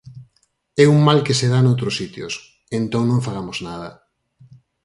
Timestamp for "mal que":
1.07-1.37